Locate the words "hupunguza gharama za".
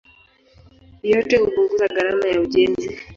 1.37-2.39